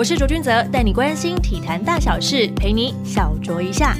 [0.00, 3.94] 我是卓君泽，带你关心体坛大小事，陪你小酌一下。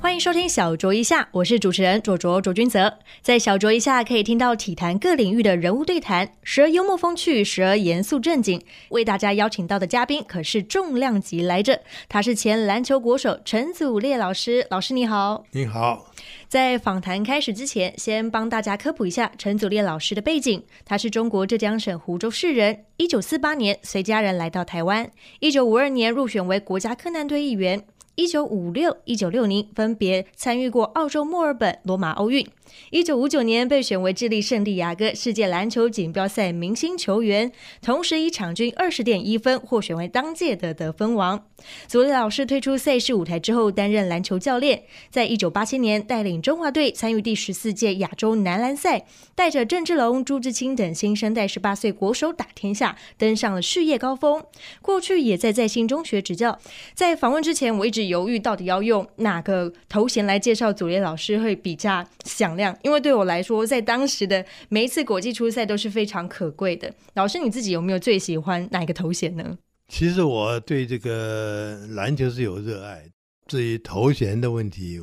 [0.00, 2.90] 欢迎收听小酌一下，我是主持人卓卓卓君泽。
[3.20, 8.58] 在小酌一下可以听到体坛各领域的人物对谈，时而幽默风趣，时而严肃正经。
[8.88, 11.78] 为大家邀请到的嘉宾可是重量级来着，
[12.08, 14.66] 他是前篮球国手陈祖烈老师。
[14.70, 16.06] 老师你好，你好。
[16.48, 20.62] 在访谈开始之前，先帮大家科普一下陈祖烈老师的背景。
[20.84, 27.84] 他是中国浙江省湖州市人，一九四八年随家人来到台湾，一九五二年入选为国家科难队一员。
[28.16, 32.46] 一九五六、一九六零分别参与过澳洲墨尔本、罗马奥运。
[32.90, 37.50] 一九五九年被选为智利圣地亚哥世界篮球锦标赛明星球员，
[37.82, 41.44] 同时以场均二十点一分获选为当届的得分王。
[41.88, 44.84] 祖烈老师退出赛事舞台之后，担任篮球教练。
[45.10, 49.04] 在一九八七年带领中华队参与第十四届亚洲男篮赛，
[49.34, 54.44] 带着郑志龙、朱志清等新生代十八岁国手打天下，登上了事业高峰。
[54.80, 56.56] 过去也在在新中学执教。
[56.94, 58.04] 在访问之前，我一直。
[58.04, 66.92] 犹豫到底要用哪个头衔来介绍祖烈老师会比较想响亮，因为对我来说，在当时的每一次国际初赛都是非常可贵的。
[67.14, 69.58] 老师你自己有没有最喜欢哪一个头衔呢？
[69.88, 73.04] 其实我对这个篮球是有热爱，
[73.46, 75.00] 至于头衔的问题，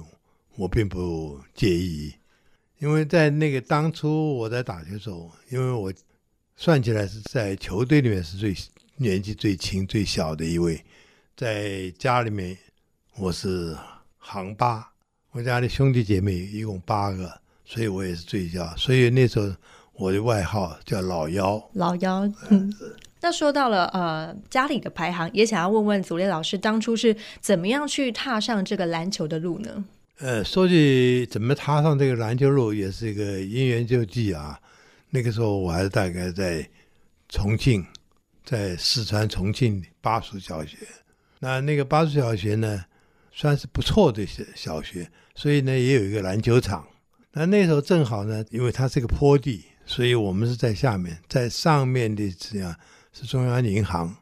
[0.56, 2.14] 我并不介意，
[2.80, 5.94] 因为在那个当初我在打球的时候，因为我
[6.56, 8.56] 算起来是在球队里面是最
[8.98, 10.82] 年纪最轻最小的一位，
[11.36, 12.58] 在家里面。
[13.18, 13.78] 我是
[14.20, 14.90] 行八，
[15.32, 17.41] 我家的兄弟姐妹一共八个，
[17.72, 18.76] 所以我也是最小。
[18.76, 19.50] 所以那时候
[19.94, 21.70] 我的外号叫老幺。
[21.76, 22.74] 老幺，嗯。
[23.22, 29.86] 那说到了呃家里的排行，也想要问问祖烈老师，当初是怎么样去踏上这个篮球的路呢？
[30.20, 34.60] 呃，说起怎么踏上这个篮球路，也是一个因缘就际啊。
[35.12, 36.68] 那个时候我还是大概在
[37.30, 37.86] 重庆，
[38.44, 40.76] 在四川重庆巴蜀小学。
[41.40, 42.84] 那那个巴蜀小学呢？
[43.34, 46.86] 算是不错的小小学，所以呢也有一个篮球场。
[47.34, 52.76] 那那时候正好呢，因为它是个坡地，所以我们是在下面，在上面的这样
[53.14, 54.16] 是中央银行。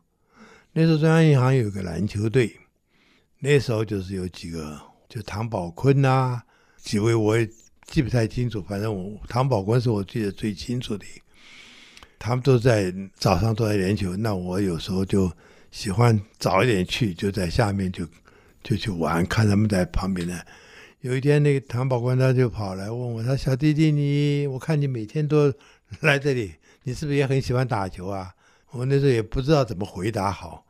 [0.73, 2.55] 那时候中央银行有个篮球队，
[3.39, 6.41] 那时候就是有几个，就唐宝坤呐，
[6.77, 7.49] 几位我也
[7.87, 11.05] 记不太清楚，反正我唐宝坤是我记得最清楚的。
[12.19, 15.31] 他们都在早上都在练球，那我有时候就
[15.71, 18.07] 喜欢早一点去，就在下面就。
[18.61, 20.37] 就去玩，看他们在旁边呢。
[21.01, 25.53] 有一天，那个唐宝官他就跑来问我：“他小弟弟，你我看你每天都
[26.01, 28.33] 来这里，你是不是也很喜欢打球啊？”
[28.71, 30.65] 我那时候也不知道怎么回答好，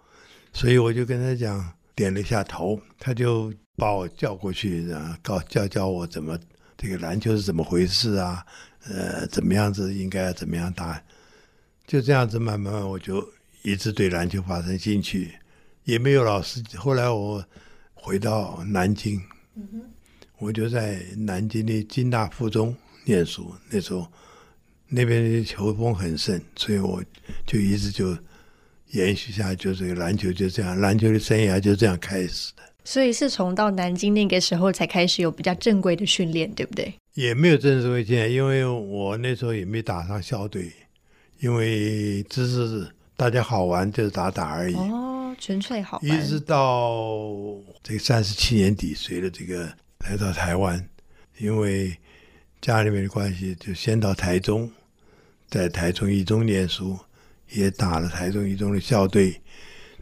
[0.53, 6.37] 所以我就跟他讲，点了一下头，他就把我叫过去，然后告教教我怎么
[6.77, 8.45] 这个篮球是怎么回事啊？
[8.87, 11.01] 呃，怎么样子应该怎么样打？
[11.87, 13.27] 就这样子，慢慢，我就
[13.63, 15.33] 一直对篮球发生兴趣，
[15.85, 16.63] 也没有老师。
[16.77, 17.43] 后来我。
[18.01, 19.21] 回到南京，
[20.39, 23.53] 我就在南京的金大附中念书。
[23.69, 24.07] 那时候
[24.87, 27.03] 那边的球风很盛，所以我
[27.45, 28.17] 就一直就
[28.91, 32.63] 延续下，就这个篮球就这样，篮球的生涯就这样开始的。
[32.85, 36.91] 所以是从到南京那个时候才开始有比较正规的训练，对不对？
[37.13, 40.71] 也没有正式训练，因为我那时候也没打上校队，
[41.39, 44.75] 因为只是大家好玩，就是打打而已。
[44.75, 45.05] 哦
[45.39, 47.29] 纯粹好玩，一直到
[47.83, 49.71] 这个三十七年底，随着这个
[50.05, 50.89] 来到台湾，
[51.37, 51.95] 因为
[52.61, 54.71] 家里面的关系，就先到台中，
[55.49, 56.97] 在台中一中念书，
[57.49, 59.39] 也打了台中一中的校队。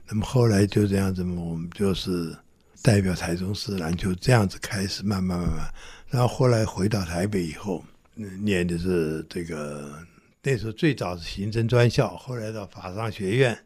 [0.08, 2.34] 那么后来就这样子，我们就是
[2.82, 5.74] 代表台中市篮球这样子开始，慢慢慢慢。
[6.10, 7.84] 然后后来回到台北以后，
[8.16, 10.00] 念的是这个
[10.42, 13.58] 那时候最早是行政专校，后来到法商学院。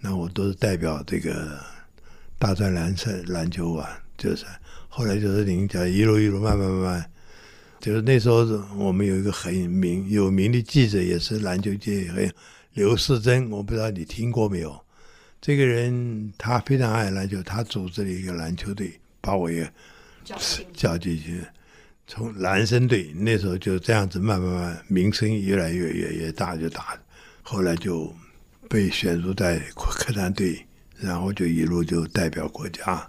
[0.00, 1.58] 那我都是代表这个
[2.38, 3.86] 大专篮赛篮球馆，
[4.16, 4.46] 就是
[4.96, 7.10] 后来就是领奖，一路一路慢慢慢慢，
[7.80, 8.46] 就是那时候
[8.76, 12.32] 我们有一个很名有名的记者，也是篮球界很
[12.74, 14.80] 刘世珍，我不知道你听过没有？
[15.40, 19.68] 这个人他非常爱篮球，他组织了一个篮球队，把我也
[20.72, 21.42] 叫进去，
[22.06, 26.96] 从男生队那时候就这样子慢慢慢，名声越来越越越大就大，
[27.42, 28.14] 后来就。
[28.66, 30.66] 被选入在科战队，
[30.98, 33.08] 然后就一路就代表国家，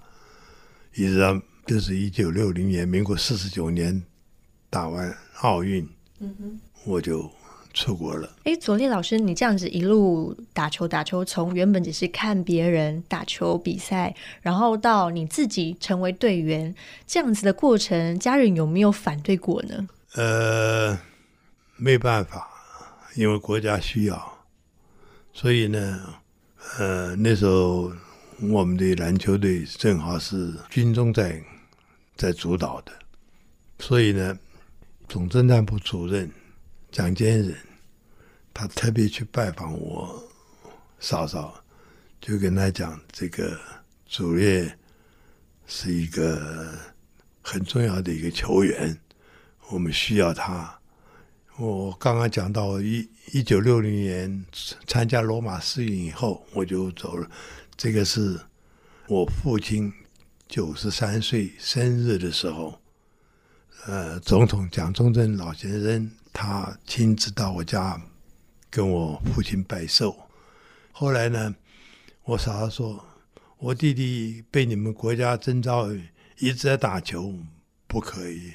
[0.93, 4.03] 一直到就是一九六零年，民国四十九年
[4.69, 5.87] 打完奥运，
[6.19, 7.29] 嗯哼，我就
[7.73, 8.29] 出国了。
[8.43, 16.73] 哎，左立老师，你这样子一路打球打球，从原本只是看别人打球比赛，然后到你自己成为队员，
[17.07, 19.87] 这样子的过程，家人有没有反对过呢？
[20.13, 20.97] 呃，
[21.77, 22.47] 没办法，
[23.15, 24.33] 因为国家需要。
[25.33, 26.13] 所以呢，
[26.77, 27.91] 呃，那时候
[28.49, 31.43] 我们的篮球队正好是军中在
[32.15, 32.91] 在主导的，
[33.79, 34.37] 所以呢，
[35.07, 36.31] 总政战部主任
[36.91, 37.55] 蒋坚仁，
[38.53, 40.23] 他特别去拜访我
[40.99, 41.61] 嫂嫂，
[42.21, 43.59] 就跟他讲，这个
[44.07, 44.77] 主烈
[45.67, 46.73] 是一个
[47.41, 48.97] 很重要的一个球员，
[49.69, 50.79] 我们需要他。
[51.57, 54.45] 我刚刚讲到一一九六零年
[54.87, 57.29] 参加罗马试运以后，我就走了。
[57.77, 58.39] 这个是
[59.07, 59.91] 我父亲
[60.47, 62.79] 九十三岁生日的时候，
[63.87, 67.99] 呃，总统蒋中正老先生他亲自到我家
[68.69, 70.15] 跟我父亲拜寿。
[70.91, 71.55] 后来呢，
[72.23, 73.05] 我嫂嫂说，
[73.57, 75.89] 我弟弟被你们国家征召，
[76.37, 77.33] 一直在打球，
[77.87, 78.53] 不可以，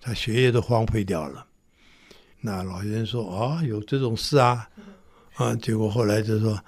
[0.00, 1.46] 他学业都荒废掉了。
[2.40, 4.68] 那老先生说：“哦，有这种事啊，
[5.34, 6.62] 啊！”结果后来就说，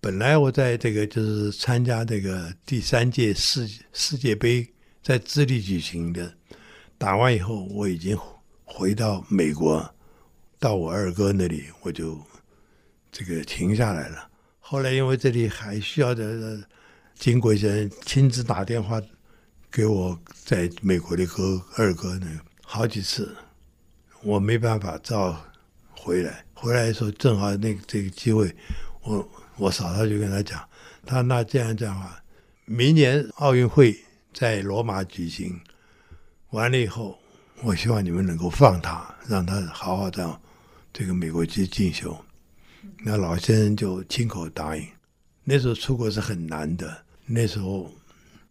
[0.00, 4.66] 本来我在这个就是参加这个第三届世世界杯
[5.02, 6.32] 在智利举行的，
[6.96, 8.16] 打完以后我已经
[8.64, 9.92] 回到美国，
[10.60, 12.16] 到我二哥那里，我就
[13.10, 14.28] 这个停下来了。
[14.60, 16.62] 后来因为这里还需要的，
[17.16, 19.02] 经过一些亲自打电话
[19.68, 23.34] 给我在美国的哥二哥呢，好几次。
[24.22, 25.40] 我没办法照
[25.90, 28.54] 回来，回来的时候正好那这个机会，
[29.02, 30.66] 我我嫂嫂就跟他讲，
[31.04, 32.22] 他那这样讲啊，
[32.64, 33.96] 明年奥运会
[34.32, 35.60] 在罗马举行，
[36.50, 37.18] 完了以后，
[37.62, 40.40] 我希望你们能够放他，让他好好到
[40.92, 42.16] 这个美国去进修。
[43.04, 44.86] 那老先生就亲口答应。
[45.44, 47.92] 那时候出国是很难的，那时候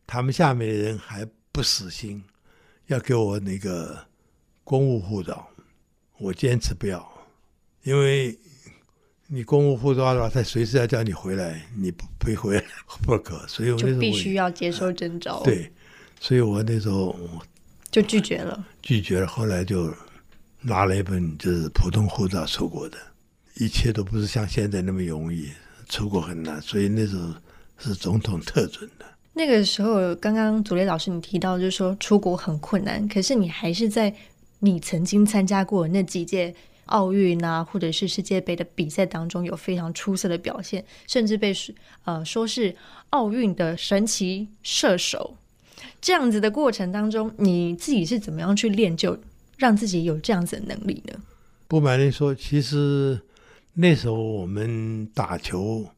[0.05, 2.23] 他们下面的人还不死心，
[2.87, 4.05] 要给我那个
[4.63, 5.47] 公务护照。
[6.17, 7.07] 我坚持不要，
[7.83, 8.37] 因为
[9.27, 12.63] 你公务护照的话，他随时要叫你回来，你不不回来
[13.03, 15.41] 不可，所以我就必须要接受征召。
[15.43, 15.71] 对，
[16.19, 17.15] 所以我那时候
[17.91, 19.27] 就拒绝了，拒绝了。
[19.27, 19.93] 后来就
[20.61, 22.97] 拿了一本就是普通护照出国的，
[23.55, 25.49] 一切都不是像现在那么容易，
[25.89, 27.33] 出国很难，所以那时候
[27.77, 29.05] 是总统特准的。
[29.33, 34.13] 那个时候，刚刚祖烈老师你提到，就是说出国很困难，可是你还是在。
[34.59, 36.51] 你曾经参加过那几届
[36.87, 41.53] 奥运啊，或者是世界杯的比赛当中，有非常出色的表现，甚至被
[42.03, 42.75] 呃说是
[43.11, 45.37] 奥运的神奇射手。
[46.01, 49.17] 这样子的过程当中，你自己是怎么样去练就
[49.57, 51.13] 让自己有这样子的能力呢？
[51.67, 53.19] 不瞒您说，其实
[53.73, 55.89] 那时候我们打球，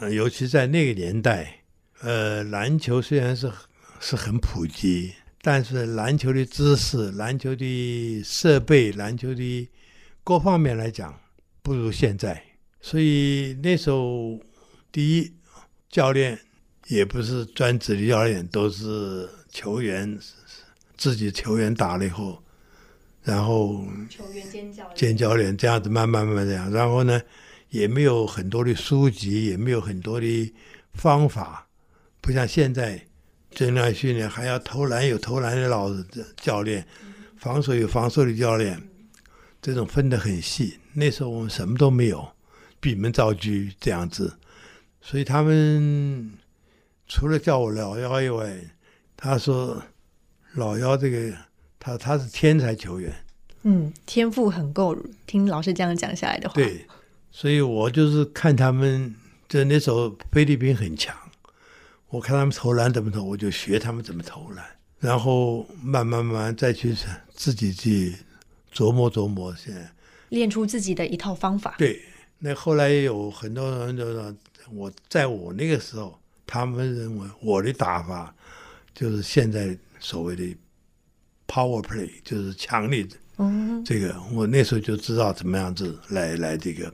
[0.00, 1.62] 呃，尤其在那个年代，
[2.02, 3.50] 呃，篮球虽然是
[3.98, 5.12] 是很普及。
[5.42, 9.68] 但是篮球的知识、篮球的设备、篮球的
[10.30, 11.12] 各方面来讲，
[11.60, 12.40] 不如现在。
[12.80, 14.38] 所以那时候，
[14.92, 15.34] 第一
[15.88, 16.38] 教练
[16.86, 20.16] 也不是专职的教练，都是球员
[20.96, 22.40] 自己球员打了以后，
[23.24, 26.70] 然后球员兼教练，兼教练这样子慢慢慢慢这样。
[26.70, 27.20] 然后呢，
[27.70, 30.54] 也没有很多的书籍，也没有很多的
[30.92, 31.66] 方法，
[32.20, 33.04] 不像现在。
[33.52, 35.90] 增量训练还要投篮，有投篮的老
[36.40, 36.86] 教练，
[37.36, 38.80] 防守有防守的教练，
[39.60, 40.78] 这种分得很细。
[40.92, 42.32] 那时候我们什么都没有，
[42.80, 44.38] 闭门造车这样子，
[45.00, 46.32] 所以他们
[47.06, 48.56] 除了叫我老幺以外，
[49.16, 49.82] 他说
[50.54, 51.32] 老幺这个
[51.78, 53.14] 他他是天才球员，
[53.62, 54.96] 嗯，天赋很够。
[55.26, 56.86] 听老师这样讲下来的话，对，
[57.30, 59.14] 所以我就是看他们，
[59.48, 61.16] 就那时候菲律宾很强。
[62.08, 64.66] 我看他们投篮怎么投，我就学他们怎么投篮，
[64.98, 66.92] 然后慢慢慢慢再去
[67.32, 68.16] 自己去
[68.72, 69.90] 琢磨琢磨，现在
[70.28, 71.74] 练出自己的一套方法。
[71.78, 72.00] 对，
[72.38, 74.34] 那后来有很多人就说，
[74.72, 78.34] 我在我那个时候，他们认为我的打法
[78.94, 80.44] 就是现在所谓的
[81.46, 83.16] power play，就是强力的。
[83.38, 86.92] 嗯，这个我那时候就知道怎么样子来来这个，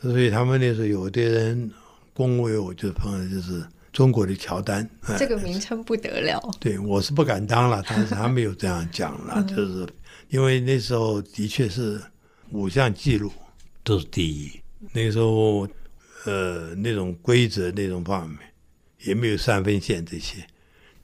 [0.00, 1.70] 所以他们那时候有的人
[2.12, 3.64] 恭维我，就朋友就是。
[3.92, 6.38] 中国的乔丹，这个名称不得了。
[6.60, 9.88] 对我是不敢当了，但是他没有这样讲了， 就是
[10.28, 12.00] 因为那时候的确是
[12.50, 13.32] 五项记录
[13.82, 14.50] 都是第一。
[14.92, 15.68] 那时候，
[16.24, 18.38] 呃，那种规则那种方面
[19.04, 20.36] 也没有三分线这些，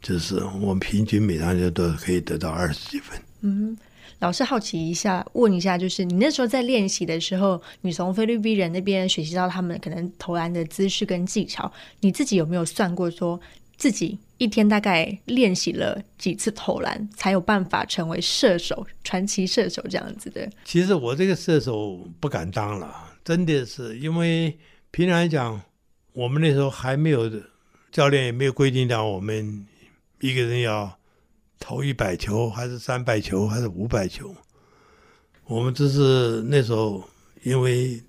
[0.00, 3.20] 就是我们平均每场球都可以得到二十几分。
[3.40, 3.76] 嗯。
[4.18, 13.40] 老师好奇一下，问一下，就是你那时候在练习的时候，你从菲律宾人那边学习到他们可能投篮的姿势跟技巧，你自己有没有算过，说
[13.82, 20.48] 自己一天大概练习了几次投篮，才有办法成为射手、传奇射手这样子的？
[20.64, 24.56] 其实我这个射手不敢当了，真的是因为
[24.92, 25.60] 平常来讲，
[26.12, 27.28] 我们那时候还没有
[27.90, 29.66] 教练也没有规定讲我们
[30.20, 30.96] 一个人要
[31.58, 34.32] 投一百球，还是三百球，还是五百球。
[35.46, 37.02] 我们只是那时候
[37.42, 38.00] 因为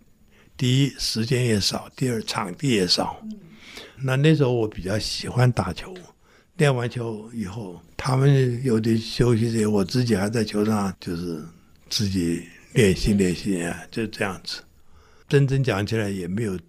[0.56, 3.20] 第一时间也少，第二场地也少。
[4.02, 5.94] 那那时候我比较喜欢打球，
[6.58, 11.44] 练完球以后，他们有的休息时，我自己还在球场就是
[11.90, 14.62] 自己练习练习啊，就这样子。
[15.28, 16.60] 真正讲起来也没有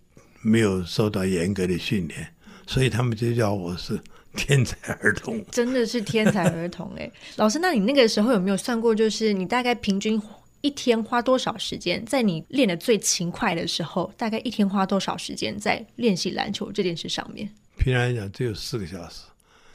[0.40, 2.26] 没有受到严格的训练，
[2.66, 3.98] 所以他们就叫我是
[4.34, 5.44] 天才儿童。
[5.50, 10.18] 真的是天才儿童哎，老师，那你那个时候有没有算过，就是你大概平均
[10.64, 12.02] 一天花多少时间？
[12.06, 17.46] 在你练的最勤快的时候，大概一天花多少时间在练习篮球这件事上面？
[17.76, 19.24] 平常来讲只有四个小时，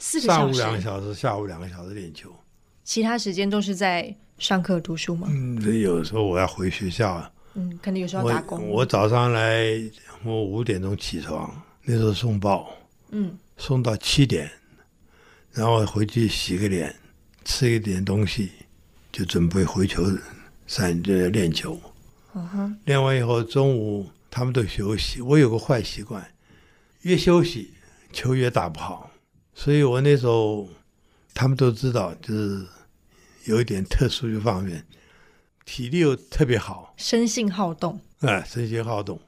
[0.00, 2.34] 四个上午小时，两个小时，下午两个小时练球。
[2.82, 5.28] 其他时间都是在上课读书吗？
[5.30, 7.30] 嗯，所以有时候我要回学校啊。
[7.54, 8.68] 嗯，可能有时候要打我工。
[8.68, 9.64] 我早上来，
[10.24, 12.68] 我五点钟起床，那时候送报，
[13.12, 14.50] 嗯，送到七点，
[15.52, 16.92] 然后回去洗个脸，
[17.44, 18.50] 吃一点东西，
[19.12, 20.02] 就准备回球
[20.70, 21.76] 散就练球。
[22.32, 25.20] 嗯哼，练完以后，中午他们都休息。
[25.20, 26.24] 我有个坏习惯，
[27.00, 27.74] 越休息
[28.12, 29.10] 球越打不好，
[29.52, 30.68] 所以我那时候
[31.34, 32.64] 他们都知道，就是
[33.46, 34.86] 有一点特殊的方面，
[35.64, 36.94] 体力又特别好。
[36.96, 38.00] 生性好动。
[38.20, 39.20] 啊，生性好动，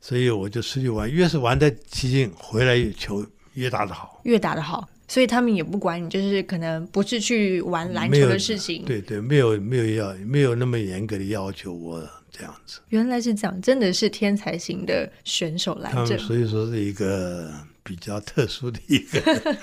[0.00, 4.20] 所以我就出去玩，越是玩的起劲，回来球越打得好。
[4.22, 8.84] 越打得好，所以他们也不管你，就是可能不是去玩篮球的事情。
[8.84, 12.80] 对对，没有没有要没有那么严格的要求我这样子。
[12.88, 16.16] 原来是这样，真的是天才型的选手来着。
[16.18, 17.52] 所以说是一个
[17.84, 19.20] 比较特殊的一个，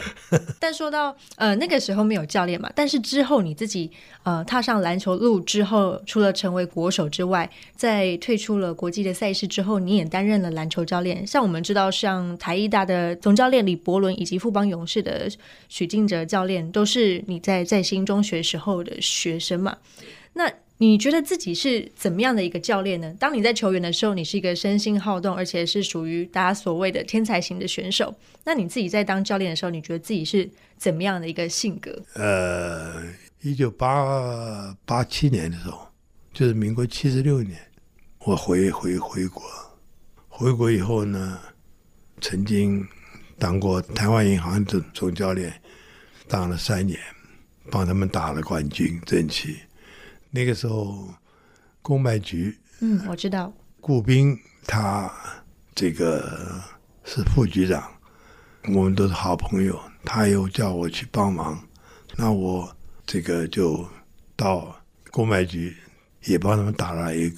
[0.59, 3.89] 但说到呃那个时候没有教练嘛，但是之后你自己
[4.21, 11.25] 呃踏上篮球路之后，除了成为国手之外，在退出了国际的赛事之后，你也担任了篮球教练。
[11.25, 15.27] 像我们知道，像台艺大的总教练李伯伦以及富邦勇士的
[15.67, 19.75] 许敬哲教练，都是你在在新中学时候的学生嘛。
[20.33, 20.49] 那
[20.81, 23.15] 你觉得自己是怎么样的一个教练呢？
[23.19, 28.11] 当你在球员的时候，你是一个身心好动，而且是属于大家所谓的天才型的选手。
[28.43, 32.01] 那你自己在当教练的时候，你觉得自己是怎么样的一个性格？
[32.15, 33.03] 呃，
[33.41, 35.87] 一九八八七年的时候，
[36.33, 37.59] 就是民国七十六年，
[38.25, 39.43] 我回回回国，
[40.29, 41.37] 回国以后呢，
[42.21, 42.83] 曾经
[43.37, 45.53] 当过台湾银行总总教练，
[46.27, 46.99] 当了三年，
[47.69, 49.57] 帮他们打了冠军争气。
[50.31, 51.13] 那个时候，
[51.81, 55.11] 公卖局嗯，我知道，顾斌他
[55.75, 56.63] 这个
[57.03, 57.91] 是副局长，
[58.73, 61.61] 我们都是好朋友，他又叫我去帮忙，
[62.15, 63.87] 那我这个就
[64.35, 64.75] 到
[65.11, 65.75] 公卖局
[66.23, 67.31] 也帮他们打了一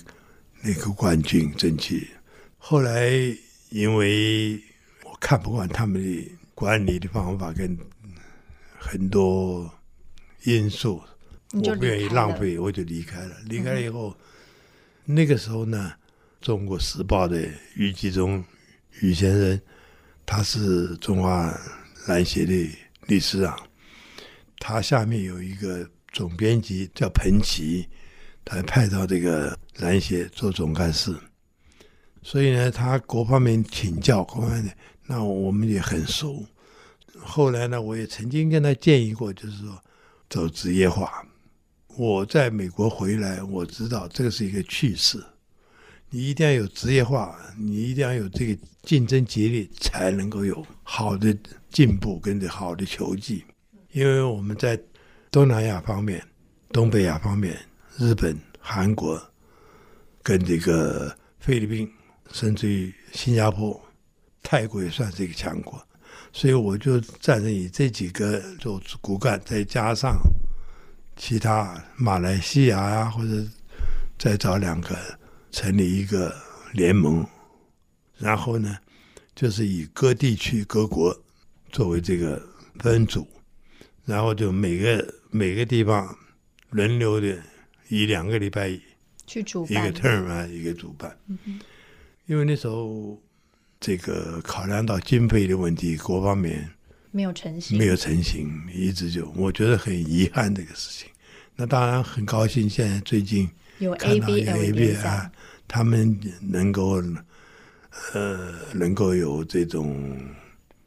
[0.62, 2.08] 那个冠军争气。
[2.58, 3.10] 后来
[3.70, 4.62] 因为
[5.04, 7.78] 我看不惯他们的管理的方法跟
[8.78, 9.70] 很多
[10.44, 11.02] 因素，
[11.54, 13.36] 我不愿意浪费，我就离开了。
[13.46, 14.18] 离开了以后，
[15.06, 15.94] 那个时候呢，
[16.46, 18.44] 《中国时报》的余继忠
[19.02, 19.62] 余先生，
[20.26, 21.56] 他是中华
[22.08, 22.70] 篮协的
[23.06, 23.56] 理事长，
[24.58, 27.88] 他下面有一个总编辑叫彭奇，
[28.44, 31.16] 他派到这个篮协做总干事，
[32.24, 36.44] 所以呢，他各方面请教，各方面，那我们也很熟。
[37.20, 39.80] 后来呢，我也曾经跟他建议过，就是说
[40.28, 41.24] 走职业化。
[41.96, 45.24] 我在美国回来，我知道这个是一个趋势，
[46.10, 51.38] 你一定要有职业化，你一定要有这个竞争激烈，才能够有好的
[51.70, 53.44] 进步跟着好的球技。
[53.92, 54.80] 因为我们在
[55.30, 56.24] 东南亚方面、
[56.70, 57.56] 东北亚方面，
[57.98, 59.22] 日本、韩国
[60.24, 61.88] 跟这个菲律宾，
[62.32, 63.80] 甚至于新加坡、
[64.42, 65.80] 泰国也算是一个强国，
[66.32, 70.18] 所以我就暂时以这几个做骨干，再加上
[71.16, 73.46] 其他马来西亚啊，或者
[74.18, 74.98] 再找两个
[75.52, 76.36] 成立一个
[76.74, 77.26] 联盟，
[78.18, 78.78] 然后呢，
[79.36, 81.16] 就是以各地区各国
[81.72, 82.42] 作为这个
[82.80, 83.28] 分组，
[84.06, 86.16] 然后就每个每个地方
[86.72, 87.38] 轮流的
[87.90, 88.80] 一两个礼拜
[89.28, 91.16] 去主办一个 term 啊，一个主办。
[92.26, 93.22] 因为那时候
[93.80, 96.70] 这个考量到经费的问题，各方面
[97.14, 101.08] 没有成型，没有成型，一直就我觉得很遗憾这个事情。
[101.56, 105.30] 那当然很高兴，现在最近有看到有 ABA
[105.68, 107.02] 他们能够
[108.14, 110.20] 呃能够有这种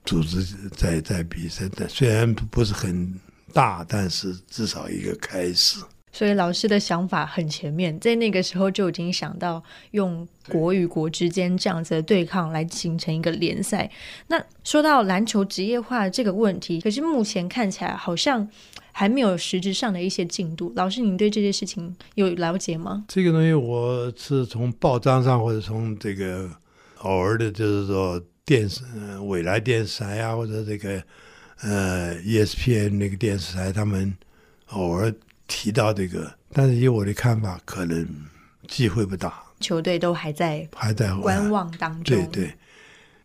[0.04, 0.42] 组织
[0.76, 3.14] 在在比赛，但虽然不是很
[3.52, 5.78] 大，但是至少一个开始。
[6.16, 13.90] 所以老师的想法很前面，在那个时候就已经想到用国与国之间这样子的对抗来形成一个联赛。
[14.28, 18.48] 那说到篮球职业化这个问题，可是目前看起来好像
[18.92, 20.72] 还没有实质上的一些进度。
[20.74, 23.04] 老师，您对这件事情有了解吗？
[23.08, 26.50] 这个东西我是从报章上或者从这个
[27.00, 31.02] 偶尔的，就是说电视、呃未来电视台啊，或者这个
[31.60, 34.16] 呃 ESPN 那个电视台，他们
[34.68, 35.12] 偶尔
[35.46, 38.06] 提到这个，但是以我的看法，可能
[38.66, 42.16] 机会不大，球队都还在还在观望当中。
[42.16, 42.54] 对对，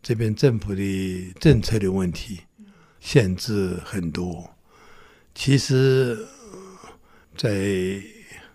[0.03, 2.41] 这边政府的政策的问题
[2.99, 4.49] 限制很多。
[5.33, 6.27] 其实，
[7.35, 7.49] 在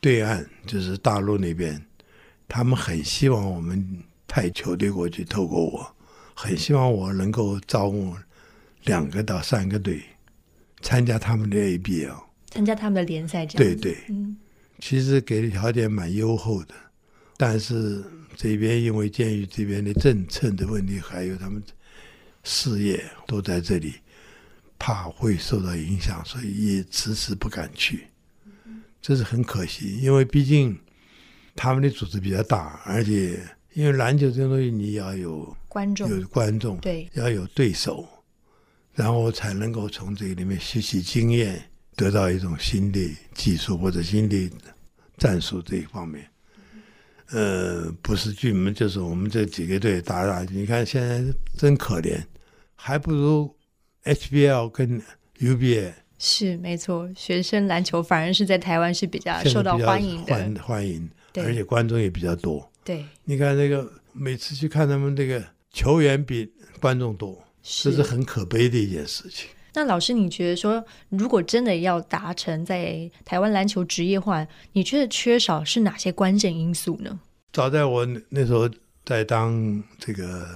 [0.01, 1.85] 对岸就是大陆那边，
[2.47, 5.97] 他们很希望我们派球队过去，透过我，
[6.35, 8.15] 很希望我能够招募
[8.85, 10.03] 两个到三个队
[10.83, 12.26] 参加他们的 ABL。
[12.57, 14.37] 参加他们的联赛，这样对对，嗯，
[14.81, 16.75] 其实给的条件蛮优厚的，
[17.37, 18.03] 但是
[18.35, 21.63] 这边因为鉴于这边的政策的问题，还有他们
[22.43, 23.95] 事业都在这里，
[24.79, 28.07] 怕会受到影响，所以也迟迟不敢去，
[29.01, 29.99] 这是很可惜。
[30.01, 30.79] 因为毕竟
[31.55, 33.41] 他们的组织比较大，而且
[33.75, 36.09] 因为篮球这种东西，你要有观众。
[36.09, 37.09] 有观众，对。
[37.15, 38.07] 要有对手，
[38.95, 41.63] 然后才能够从这个里面学习经验，
[41.97, 43.01] 得到一种新的
[43.35, 44.51] 技术或者新的
[45.17, 46.29] 战术这一方面。
[47.31, 51.25] 呃，不是剧门，就是我们这几个队打打，你看现在
[51.57, 52.23] 真可怜，
[52.77, 53.53] 还不如
[54.05, 55.03] HBL 跟
[55.41, 57.11] UBA 是没错。
[57.17, 62.71] 学生篮球反而是在台湾是比较受到欢迎的，欢欢迎，而且观众也比较多。
[62.85, 66.49] 对，你看那个每次去看他们这个球员比
[66.79, 69.49] 观众多，这是很可悲的一件事情。
[69.77, 77.21] 那老师，你觉得说，如果真的要达成在台湾篮球职业化，你觉得缺少是哪些关键因素呢？
[77.53, 78.67] 早在我那那时候
[79.05, 80.49] 在当这个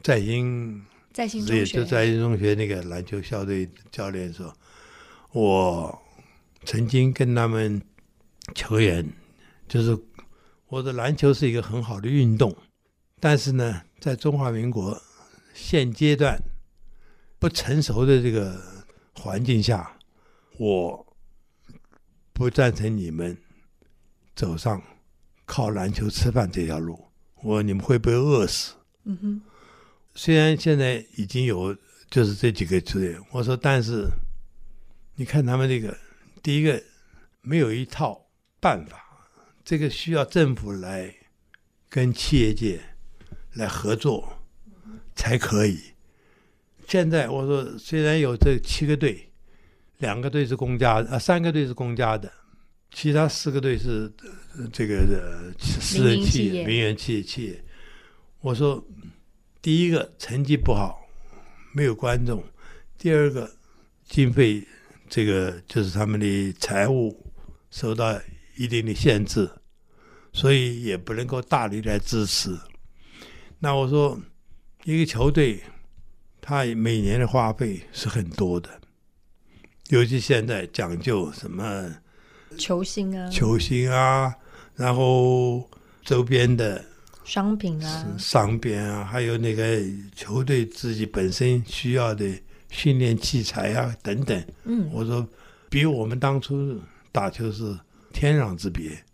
[0.00, 0.80] 在英
[1.12, 4.52] 在新也中学，就在英中学那个篮球校队教练的时候，
[5.32, 6.02] 我
[6.64, 7.82] 曾经跟他们
[8.54, 9.04] 球员，
[9.66, 9.98] 就是
[10.68, 12.54] 我的篮球是一个很好的运动，
[13.18, 14.96] 但是呢，在中华民国
[15.52, 16.40] 现阶段
[17.38, 18.60] 不成熟的这个
[19.14, 19.98] 环境下，
[20.58, 21.16] 我
[22.32, 23.36] 不赞成你们
[24.34, 24.82] 走上
[25.44, 27.04] 靠篮球吃饭这条路。
[27.36, 28.74] 我说你们会被饿死。
[29.04, 29.40] 嗯哼，
[30.14, 31.76] 虽然现在已经有
[32.10, 34.08] 就是这几个球队，我说，但是
[35.14, 35.96] 你看他们这个，
[36.42, 36.82] 第一个
[37.40, 38.28] 没有一套
[38.60, 39.00] 办法，
[39.64, 41.14] 这个需要政府来
[41.88, 42.80] 跟企业界
[43.52, 44.42] 来合作
[45.14, 45.78] 才可以。
[46.88, 49.30] 现在我说，虽然有这七个队，
[49.98, 52.32] 两个队是公家的，啊，三个队是公家的，
[52.90, 54.10] 其他四个队是
[54.56, 57.62] 呃这个呃私人企业、企业民营企业企业。
[58.40, 58.82] 我说，
[59.60, 60.98] 第一个成绩不好，
[61.74, 62.38] 没有观众；
[62.96, 63.50] 第二个
[64.08, 64.66] 经费，
[65.10, 67.30] 这个就是他们的财务
[67.70, 68.18] 受到
[68.56, 69.46] 一定的限制，
[70.32, 72.56] 所以也不能够大力来支持。
[73.58, 74.18] 那我说，
[74.84, 75.60] 一个球队，
[76.48, 78.70] 他每年的花费是很多的，
[79.90, 81.94] 尤其现在讲究什么
[82.56, 84.34] 球星啊，球星啊，
[84.74, 85.68] 然后
[86.06, 86.82] 周边的
[87.22, 89.78] 商品啊，商品啊，还有那个
[90.16, 92.26] 球队自己本身需要的
[92.70, 94.42] 训练器材啊等等。
[94.64, 95.28] 嗯，我说，
[95.68, 96.80] 比我们当初
[97.12, 97.78] 打球是
[98.10, 99.04] 天壤之别。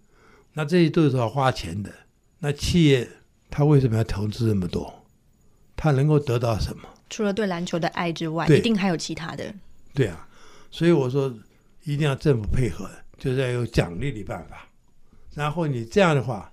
[0.53, 1.93] 那这些都是要花钱的。
[2.39, 3.09] 那企业
[3.51, 5.05] 他为什么要投资这么多？
[5.75, 6.89] 他能够得到什么？
[7.11, 9.55] 除了对篮球的爱之外，一定还有其他的。
[9.93, 10.29] 对啊，
[10.71, 11.33] 所以我说
[11.85, 14.69] 一定要政府配合，就是要有奖励的办法。
[15.35, 16.53] 然后你这样的话，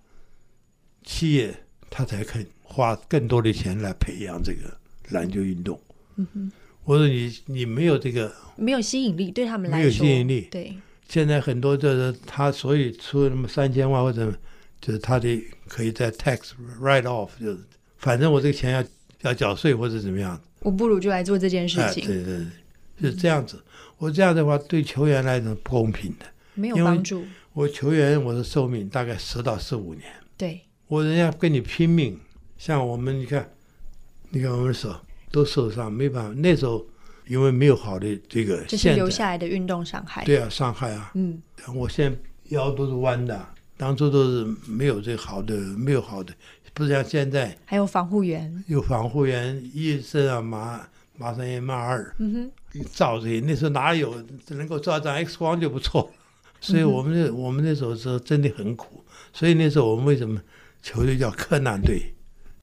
[1.03, 1.55] 企业
[1.89, 4.77] 他才肯花更多的钱来培养这个
[5.09, 5.79] 篮球运动。
[6.15, 6.51] 嗯哼，
[6.83, 10.75] 我说你你没有这个，没有吸引力，对他们来说没有，吸引力对，
[11.07, 14.31] 现在很多就是他所以出那么三千万或者
[14.79, 17.59] 就是他的可以在 tax write off，就是
[17.97, 18.83] 反正我这个钱要
[19.21, 22.37] 要缴税或者怎么样，我不如就来做这件事哎，情，对对
[22.99, 23.61] 对，是这样子。
[23.97, 26.25] 我这样的话对球员来讲不公平的。
[26.53, 27.23] 没有帮助。
[27.53, 30.05] 我球员我的寿命大概十到十五年，
[30.37, 32.19] 对，我人家跟你拼命，
[32.57, 33.49] 像我们你看，
[34.29, 34.95] 你看我们手
[35.31, 36.33] 都受伤，没办法。
[36.39, 36.85] 那时候
[37.27, 40.23] 因为没有好的这个这是，留下来的运动伤害。
[40.25, 41.41] 对啊，伤害啊，嗯，
[41.75, 42.17] 我现在
[42.49, 43.45] 腰都是弯的，
[43.77, 46.33] 当初都是没有这好的，没有好的，
[46.73, 48.63] 不像现在还有防护员。
[48.67, 56.09] 有防护员、医生啊，马马上也马二嗯哼，照这，那时候哪有只能够照张 X 光就不错了。
[56.61, 59.03] 所以我们那我们那时候是真的很苦，
[59.33, 60.39] 所以那时候我们为什么
[60.81, 62.13] 球队叫柯南队？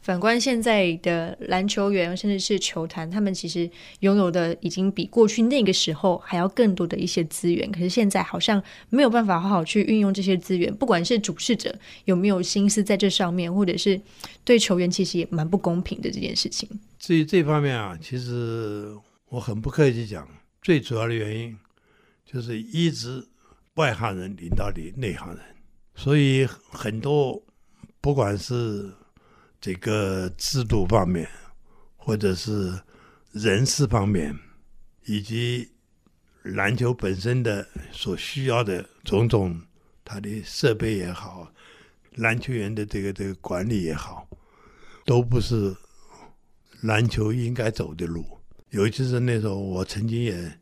[0.09, 7.71] 反观现在的篮球员，甚至是球坛，他们其实拥有的已经比过去那个时候还要更多的一些资源。
[7.71, 14.01] 可是现在好像没有办法好好去运用这些资源，不管是主事者有没有心思在这上面，或者是
[14.45, 16.67] 对球员其实也蛮不公平的这件事情。
[16.99, 18.91] 至于这方面啊，其实
[19.29, 20.27] 我很不客气讲，
[20.63, 21.55] 最主要的原因
[22.25, 23.23] 就是一直
[23.75, 25.39] 外行人领导你内行人，
[25.95, 27.43] 所以很多
[28.01, 28.91] 不管是。
[29.61, 31.29] 这个制度方面，
[31.97, 32.81] 或者是
[33.33, 34.39] 人事方面，
[35.05, 35.69] 以及
[36.43, 39.61] 篮球本身的所需要的种种，
[40.05, 41.53] 它的设备也好，
[42.15, 44.29] 篮球员的这个这个管理也好，
[45.05, 45.77] 都不是
[46.83, 48.25] 篮球应该走的路。
[48.71, 50.59] 尤其是那时候，我曾经也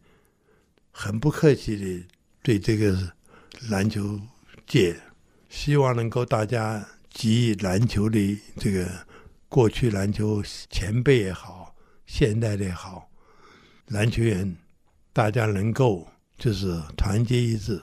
[0.90, 2.06] 很不客气的
[2.42, 2.96] 对这个
[3.68, 4.18] 篮球
[4.66, 4.98] 界，
[5.50, 6.82] 希望能够大家。
[7.16, 8.86] 及篮球的这个
[9.48, 11.74] 过去篮球前辈也好，
[12.04, 13.08] 现代的也好，
[13.86, 14.54] 篮球员
[15.14, 17.82] 大家能够就是团结一致，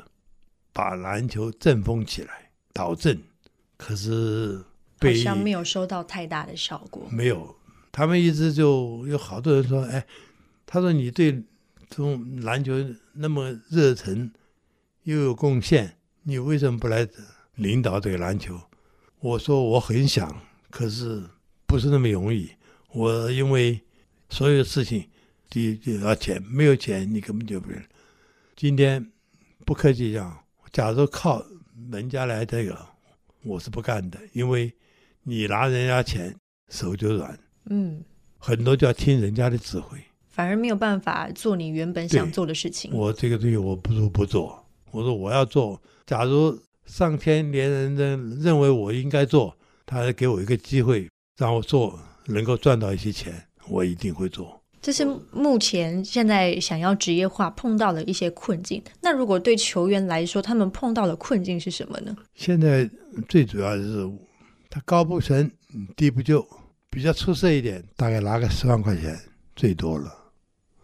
[0.71, 3.19] 把篮球振风起来，导正。
[3.75, 4.63] 可是
[5.01, 7.07] 好像没有收到太大的效果。
[7.09, 7.55] 没有，
[7.91, 10.05] 他们一直就有好多人说：“哎，
[10.67, 11.31] 他说你对
[11.89, 12.73] 这种篮球
[13.13, 14.31] 那么热忱，
[15.03, 17.09] 又有贡献，你为什么不来
[17.55, 18.61] 领导这个篮球？”
[19.23, 20.35] 我说我很想，
[20.69, 21.23] 可是
[21.65, 22.51] 不是那么容易。
[22.91, 23.79] 我因为
[24.29, 25.07] 所有事情
[25.49, 27.81] 第一要钱，没有钱你根本就不能。
[28.53, 29.13] 今天
[29.65, 30.37] 不客气讲，
[30.73, 31.41] 假如靠
[31.89, 32.77] 人家来这个，
[33.45, 34.73] 我是不干的，因为
[35.23, 36.35] 你拿人家钱
[36.67, 37.39] 手就软。
[37.69, 38.03] 嗯，
[38.37, 42.91] 很多就要听人家的指挥，反而没有办法做你原本想做的事情。
[42.93, 44.65] 我这个东西我不如不做。
[44.91, 46.61] 我说我要做，假如。
[46.85, 53.33] 上天连人认认为我应该做，他给我一个机会让我做，能够赚到一些钱，
[53.67, 54.61] 我一定会做。
[54.81, 58.83] 这是目前现在想要职业化碰到的一些困境。
[59.01, 62.13] 那如果对球员来说，他们碰到的困境是什么呢？
[62.35, 62.89] 现在
[63.29, 64.11] 最主要的是
[64.69, 65.49] 他高不成
[65.95, 66.45] 低不就，
[66.89, 69.17] 比较出色一点，大概拿个十万块钱
[69.55, 70.13] 最多了。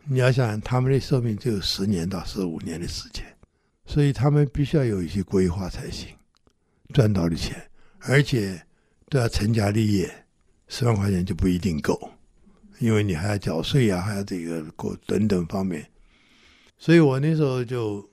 [0.08, 3.26] 你要想他们的寿命只有十年到十五年的时间。
[3.90, 6.10] 所以他们必须要有一些规划才行，
[6.94, 7.60] 赚到的钱，
[8.02, 8.62] 而且
[9.10, 10.08] 都要成家立业，
[10.68, 12.00] 十万块钱就不一定够，
[12.78, 15.84] 因为你还要缴税啊，还要这个过等等方面。
[16.78, 18.08] 所以我那时候就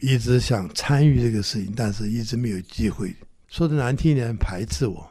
[0.00, 3.16] 一直想参与这个事情，但是一直没有机会。
[3.48, 5.10] 说的难听一点，排斥我，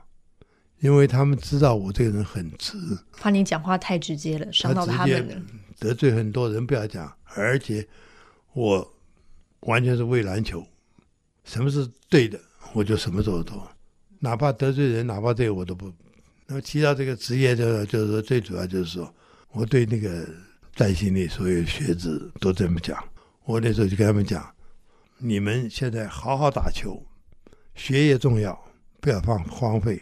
[0.82, 2.78] 因为他们知道我这个人很直，
[3.14, 5.42] 怕你讲话太直接了，伤到他们了，
[5.80, 6.68] 得罪很多人。
[6.68, 7.88] 不要讲，而且
[8.54, 8.88] 我。
[9.62, 10.66] 完全是为篮球，
[11.44, 12.40] 什么是对的，
[12.74, 13.68] 我就什么时候做，
[14.20, 15.92] 哪怕得罪人，哪怕这个我都不。
[16.48, 19.14] 那么提到这个职业，就就是说最主要就是说，
[19.52, 20.28] 我对那个
[20.76, 23.02] 在心里所有学子都这么讲。
[23.46, 24.54] 我那时候就跟他们讲，
[25.18, 27.02] 你们现在好好打球，
[27.74, 28.58] 学业重要，
[29.00, 30.02] 不要放荒废。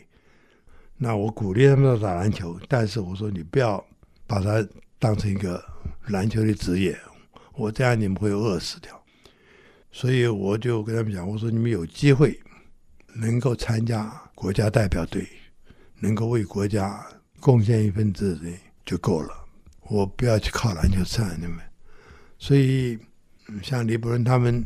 [0.97, 3.83] 那我鼓励他们打篮球，但是我说你不要
[4.27, 4.67] 把它
[4.97, 5.63] 当成一个
[6.07, 6.99] 篮球的职业，
[7.53, 8.98] 我这样你们会饿死掉。
[9.91, 12.39] 所以我就跟他们讲，我说你们有机会
[13.15, 15.27] 能够参加国家代表队，
[15.99, 17.05] 能够为国家
[17.39, 18.49] 贡献一份子的
[18.85, 19.33] 就够了。
[19.89, 21.57] 我不要去靠篮球吃饭，你们。
[22.37, 22.97] 所以
[23.63, 24.63] 像李伯伦他们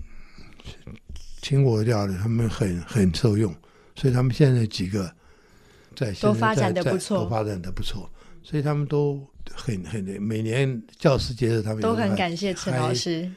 [1.42, 3.56] 听我教的，他们很很受用。
[3.96, 5.10] 所以他们现在几个
[5.96, 8.12] 在都发展的不错，都发展的不错。
[8.44, 13.32] 所以他们都很很每年教师节日，他们都很感谢陈老师。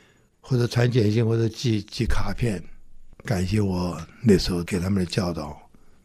[0.49, 2.63] 或者传简信，或者寄寄卡片，
[3.25, 5.61] 感谢我那时候给他们的教导，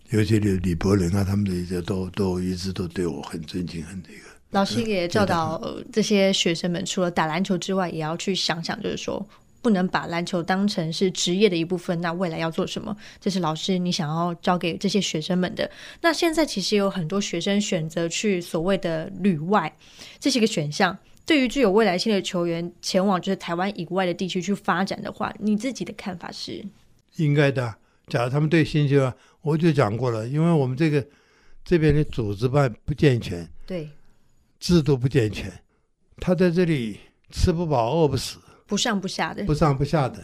[0.09, 4.21] 尤其李李伯伦啊，他们这些都都一直都对我很尊敬，很这个。
[4.49, 5.61] 老师也教导
[5.93, 9.23] 这些学生们，除了打篮球之外，也要去想想，就是说
[9.61, 12.01] 不能把篮球当成是职业的一部分。
[12.01, 12.97] 那未来要做什么？
[13.19, 15.69] 这是老师你想要教给这些学生们的。
[16.01, 19.71] 那现在其实有很多学生选择去所谓的旅外，
[20.19, 20.97] 这是一个选项。
[21.25, 26.65] 对于具有未来性的球员前往就是台湾以外的地区去发展的话，你自己的看法是？
[27.17, 27.75] 应该的。
[28.07, 31.05] 假如他们对兴趣啊，我就讲过了，因为我们这个
[31.63, 33.89] 这边的组织办不健全，对，
[34.59, 35.49] 制度不健全，
[36.17, 40.19] 他在这里吃不饱饿不死，不上不下的，不上不下的。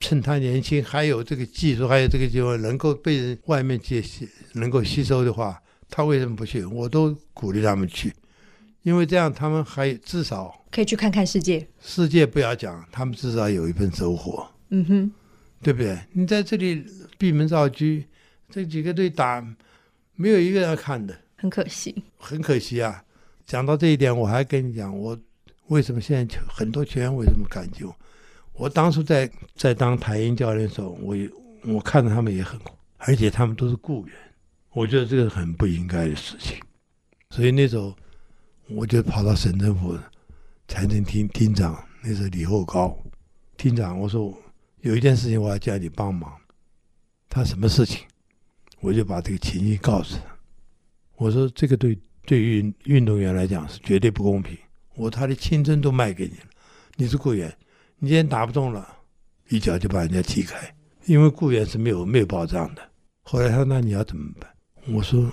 [0.00, 6.64] 趁他年轻，还有这个技术，还有这个机会，能够被人外面接吸，能够吸收的话，他为什么不去？
[6.64, 8.12] 我都鼓励他们去。
[8.82, 11.66] 因为这样，他们还至少可以去看看世界。
[11.80, 14.46] 世界不要讲，他们至少有一份收获。
[14.70, 15.12] 嗯哼，
[15.62, 15.98] 对不对？
[16.12, 16.84] 你在这里
[17.18, 17.84] 闭门造车，
[18.48, 19.44] 这几个队打，
[20.14, 22.02] 没有一个人看的，很可惜。
[22.16, 23.04] 很可惜啊。
[23.46, 25.18] 讲到这一点，我还跟你讲，我
[25.66, 27.94] 为什么现在球很多球员为什么感激我？
[28.52, 31.28] 我当初在在当台英教练的时候，我也
[31.64, 34.14] 我看着他们也很苦，而且他们都是雇员，
[34.72, 36.56] 我觉得这个很不应该的事情。
[37.30, 37.96] 所以那时候
[38.72, 39.98] 我就跑到省政府
[40.68, 42.96] 财政厅厅长，那是李厚高
[43.56, 44.32] 厅长，我说
[44.82, 46.32] 有一件事情我要叫你帮忙。
[47.28, 48.04] 他什么事情？
[48.80, 50.22] 我就把这个情形告诉他。
[51.16, 54.56] 我说这个对对于运动员来讲是绝对不公平。
[54.94, 56.46] 我他的青春都卖给你了，
[56.96, 57.52] 你是雇员，
[57.98, 58.96] 你今天打不动了，
[59.48, 60.72] 一脚就把人家踢开，
[61.06, 62.82] 因为雇员是没有没有保障的。
[63.22, 64.48] 后来他说：“那你要怎么办？”
[64.88, 65.32] 我说：“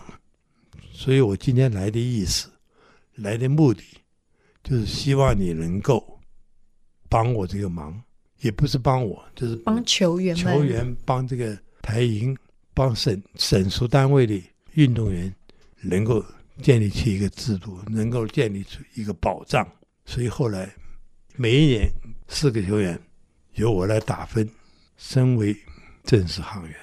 [0.92, 2.50] 所以我今天来的意思，
[3.18, 3.84] 来的目的，
[4.64, 6.20] 就是希望你能够
[7.10, 8.02] 帮我这个忙，
[8.42, 12.36] 也不是帮我，就是帮球员球员帮这个台营，
[12.74, 14.42] 帮省省属单位的
[14.74, 15.34] 运动员，
[15.82, 16.24] 能够
[16.62, 19.68] 建立起一个制度，能够建立出一个保障。
[20.06, 20.72] 所以后来
[21.36, 21.90] 每一年
[22.28, 23.00] 四个球员
[23.56, 24.50] 由我来打分，
[24.96, 25.56] 升为
[26.04, 26.76] 正式航员。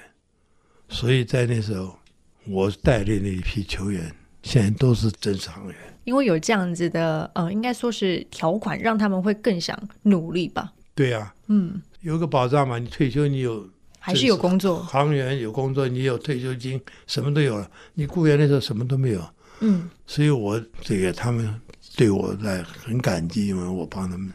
[0.89, 1.97] 所以在那时候，
[2.45, 5.94] 我带领的一批球员，现在都是正式航员。
[6.05, 10.71] 因为有这样子的，呃，应该说是条款，让他们会更想努力吧。
[10.93, 13.67] 对呀、嗯，有个保障嘛，你退休你有
[13.99, 14.79] 还是有工作。
[14.79, 17.69] 航员有工作，你有退休金，什么都有了。
[17.95, 19.21] 你雇员那时候什么都没有，
[19.59, 21.53] 嗯，所以我这个他们
[21.97, 24.31] 对我在很感激，因为我帮他们。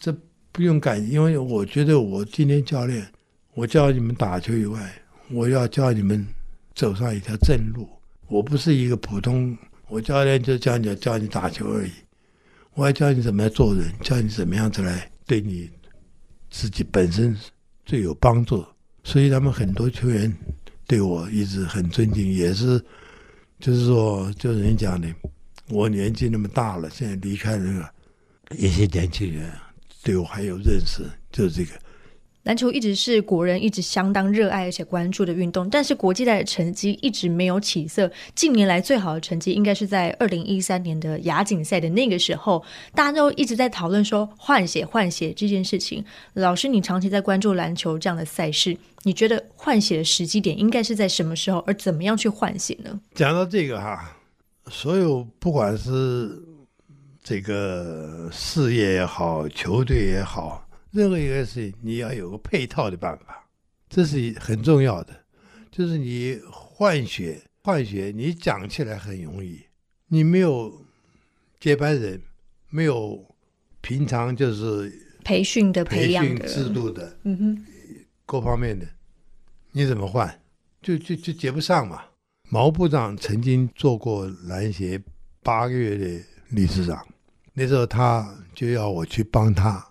[0.00, 0.14] 这
[0.50, 3.06] 不用感激，因为我觉得我今天教练，
[3.54, 4.92] 我教你们打球以外，
[5.30, 6.26] 我要教你们
[6.74, 7.88] 走上一条正路。
[8.26, 9.56] 我不是一个普通，
[9.88, 11.90] 我教练就教你教你打球而已，
[12.74, 15.70] 我还教你怎么样做人，教你怎么样子来对你
[16.50, 17.36] 自己本身
[17.84, 18.64] 最有帮助。
[19.02, 20.30] 所以他们很多球员
[20.86, 22.78] 对我一直很尊敬，也是
[23.58, 25.08] 就是说，就是人讲的，
[25.70, 27.90] 我年纪那么大了，现在离开了
[28.52, 29.50] 一些年轻人，
[30.02, 31.80] 对我还有认识，就是这个。
[32.48, 38.10] 篮球一直是国人一直相当热爱而且关注的运动，但是国际赛的成绩一直没有起色。
[38.34, 46.02] 近年来最好的成绩应该是在二零一三年的亚锦赛的那个时候，大家都一直在讨论说换血换血这件事情。
[46.32, 52.98] 老师，你长期在关注篮球这样的赛事，你觉得换血的时机点应该是在什么时候，而怎么样去换血呢？
[53.14, 54.16] 讲到这个哈，
[54.70, 56.42] 所有不管是
[57.22, 63.46] 这个事业也好，球队也好，任何一个事情，你要有个配套的办法，
[63.88, 65.14] 这是很重要的。
[65.70, 69.60] 就是你换血换血，你讲起来很容易，
[70.08, 70.84] 你没有
[71.60, 72.20] 接班人，
[72.70, 73.24] 没有
[73.80, 74.92] 平常就是
[75.24, 77.64] 培训的培养的，制度的嗯哼，
[78.24, 78.86] 各方面的，
[79.72, 80.40] 你怎么换？
[80.80, 82.02] 就就就接不上嘛。
[82.50, 84.98] 毛部长曾经做过篮协
[85.42, 87.06] 八个月的理事长，
[87.52, 89.87] 那时候他就要我去帮他，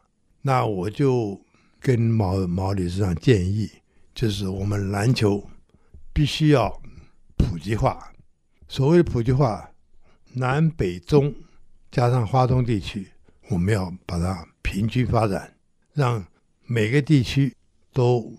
[0.48, 1.38] 那我就
[1.78, 3.70] 跟毛毛理事长建议，
[4.16, 5.46] 就是我们篮球
[6.14, 6.82] 必须要
[7.36, 8.14] 普及化。
[8.70, 9.70] 所谓普及化，
[10.36, 11.36] 南北中
[11.92, 13.12] 加上华东地区，
[13.50, 15.54] 我们要把它平均发展，
[15.92, 16.26] 让
[16.66, 17.54] 每个地区
[17.92, 18.34] 都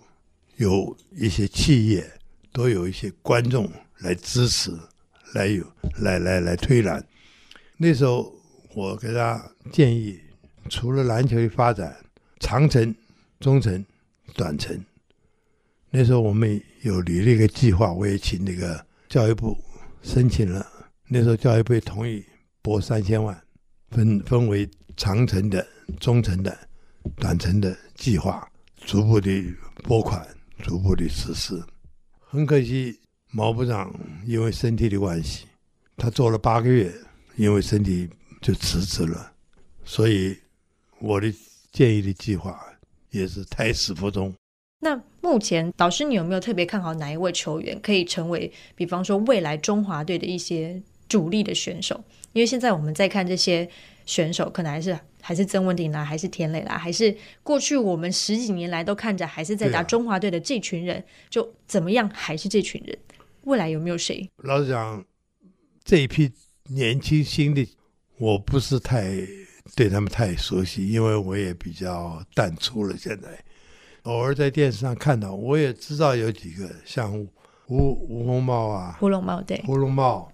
[0.57, 2.11] 有一些企业，
[2.53, 4.73] 都有一些观众来支持，
[5.35, 5.63] 来有
[5.99, 7.07] 来来来推揽。
[7.77, 8.35] 那时候
[8.75, 10.19] 我给他建议，
[10.69, 11.97] 除了篮球的发展，
[12.41, 12.95] 长程、
[13.41, 13.85] 中程、
[14.35, 14.79] 短程，
[15.91, 19.57] 那时候我们有拟了一个计划，我也请那个教育部
[20.03, 20.67] 申请了。
[21.09, 22.25] 那时候教育部也同意
[22.61, 23.37] 拨三千万，
[23.91, 25.67] 分分为长程的、
[25.99, 26.57] 中程的、
[27.17, 28.47] 短程的计划，
[28.85, 29.31] 逐步的
[29.83, 30.27] 拨款，
[30.63, 31.61] 逐步的实施。
[32.21, 33.01] 很可惜，
[33.31, 33.95] 毛部长
[34.27, 35.47] 因为身体的关系，
[35.97, 36.93] 他做了八个月，
[37.37, 38.09] 因为身体
[38.43, 39.33] 就辞职了。
[39.85, 40.37] 所以
[41.01, 41.33] 我的
[41.73, 42.59] 建议的计划
[43.11, 44.35] 也是胎死腹中。
[44.81, 52.03] 那目前导师，你有没有特别看好哪一位球员可以成为，比方说未来中华队的一些主力的选手？
[52.33, 53.69] 因为现在我们在看这些
[54.07, 62.97] 选手，可能还是还是曾文鼎啦，还是田磊啦，还是过去我们十几年来都看着还是在打中华队的这群人，就怎么样还是这群人？
[63.43, 64.29] 未来有没有谁？
[64.45, 65.05] 老实讲，
[65.83, 66.31] 这一批
[66.69, 67.67] 年轻新的，
[68.19, 69.27] 我不是太
[69.79, 72.97] 对他们太熟悉，因为我也比较淡出了。
[72.99, 73.29] 现在。
[74.03, 77.29] 偶尔在电视上看到，我也知道有几个像吴
[78.09, 80.33] 吴洪茂啊、胡龙茂对，胡龙茂，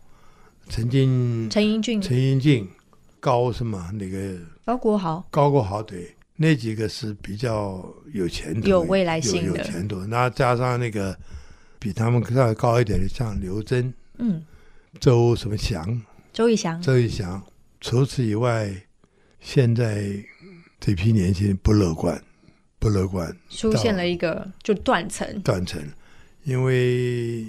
[0.70, 2.66] 曾经陈英俊、陈英俊、
[3.20, 9.48] 高什么那个高国豪，高国豪对，那几个是比较有前途、有未来性的。
[9.48, 10.06] 有有前途。
[10.06, 11.14] 那加上那个
[11.78, 14.42] 比他们稍微高一点的，像刘真、嗯，
[15.00, 16.00] 周什么祥、
[16.32, 17.42] 周以翔，周以祥。
[17.80, 18.72] 除此以外，
[19.44, 20.10] 现在
[20.80, 22.20] 这批年轻人不乐观，
[22.78, 25.86] 不乐观，出现了一个就断层，断层。
[26.44, 27.46] 因为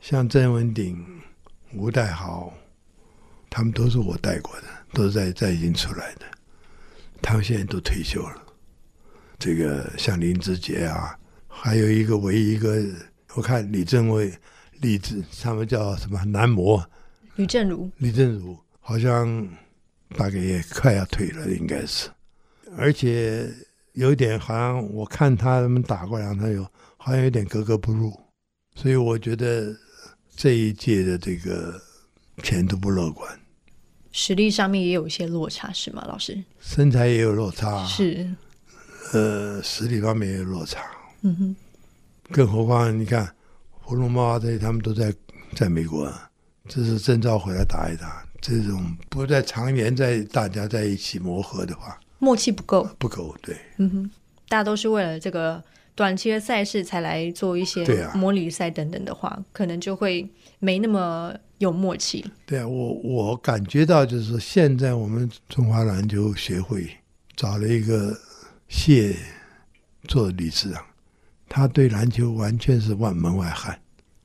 [0.00, 1.00] 像郑文鼎、
[1.74, 2.52] 吴代豪，
[3.48, 6.22] 他们都是我带过的，都是在在已经出来的。
[7.22, 8.42] 他们现在都退休了。
[9.38, 12.84] 这个像林志杰啊，还有一个唯一一个，
[13.34, 14.32] 我看李正伟、
[14.80, 16.84] 李志他们叫什么男模
[17.36, 19.48] 吕正如，李正儒，好像
[20.16, 22.08] 大概也快要退了，应该是。
[22.76, 23.52] 而且
[23.92, 26.62] 有一点好像我看他们打过两场有，
[26.96, 28.12] 好像有点格格不入，
[28.74, 29.74] 所以我觉得
[30.34, 31.78] 这一届的这个
[32.42, 33.38] 前途不乐观，
[34.10, 36.04] 实力上面也有一些落差，是吗？
[36.08, 38.34] 老师身材也有落差，是，
[39.12, 40.80] 呃，实力方面也有落差。
[41.20, 41.56] 嗯哼，
[42.30, 43.34] 更何况你看，
[43.68, 45.12] 胡龙猫啊这些他们都在
[45.54, 46.10] 在美国，
[46.66, 48.26] 这是征召回来打一打。
[48.42, 53.34] 这种不在常年在大家在一起磨合的话，默契不够，不够。
[53.40, 54.10] 对，嗯哼，
[54.48, 55.62] 大家都是为了这个
[55.94, 60.28] 短期的赛事才来做一些模拟赛等等的话，可能就会
[60.58, 62.24] 没那么有默契。
[62.44, 66.90] 对啊，我我感觉到就是说，现在我们中华篮球协会
[67.36, 68.12] 找了一个
[68.68, 69.14] 谢
[70.08, 70.84] 做理事长，
[71.48, 73.78] 他对篮球完全是万门外汉，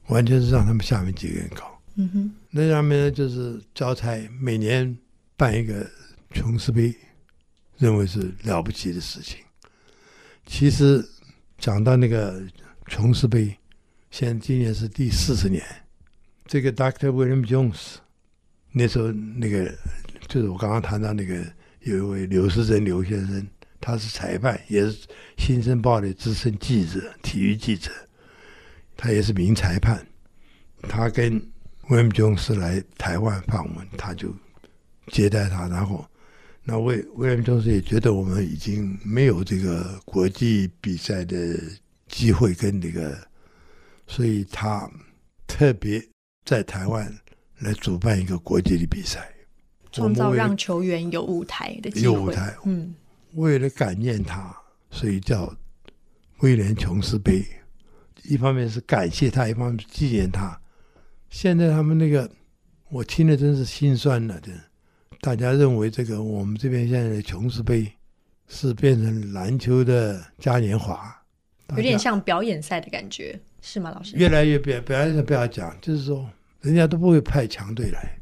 [0.08, 1.77] 完全是让他们下面几个人搞。
[1.99, 4.95] 嗯哼，那上面呢就是招财，每年
[5.36, 5.89] 办一个
[6.31, 6.95] 琼斯杯，
[7.77, 9.39] 认为是了不起的事情。
[10.45, 11.03] 其实
[11.57, 12.41] 讲到那个
[12.86, 13.57] 琼斯杯，
[14.12, 15.63] 现在今年是第四十年。
[16.45, 17.95] 这个 Doctor William Jones
[18.71, 19.73] 那时候那个
[20.27, 21.43] 就是我刚刚谈到那个
[21.81, 23.47] 有一位刘世珍刘先生，
[23.81, 24.91] 他是裁判，也是
[25.38, 27.91] 《新生报》的资深记者、体育记者，
[28.95, 30.05] 他也是名裁判。
[30.83, 31.41] 他跟
[31.89, 34.34] William Jones 来台湾访问，他就
[35.08, 36.06] 接待他，然后
[36.63, 41.58] 那威 William Jones 也觉得我们已经没有这个国际比赛的
[42.08, 43.17] 机会跟那个，
[44.06, 44.89] 所以他
[45.47, 46.06] 特别
[46.43, 47.10] 在台湾
[47.60, 49.34] 来主办一个国际的比赛，
[49.91, 52.13] 创造让球员有舞台的机会。
[52.13, 52.93] 有舞台嗯，
[53.36, 54.54] 为了感念他，
[54.91, 55.56] 所以叫
[56.39, 57.45] 威廉琼斯杯。
[58.23, 60.60] 一方面是感谢他，一方面是纪念他。
[61.30, 62.30] 现在他们那个，
[62.90, 64.62] 我听了真是心酸了，真的。
[65.20, 67.92] 大家认为这个我们这边现在的琼斯杯
[68.48, 71.13] 是变成篮球的嘉年华，
[71.76, 74.16] 有点像表演赛的感觉，是吗，老师？
[74.16, 76.30] 越来越不要不要不要讲，就是说
[76.62, 78.18] 人家都不会派强队来，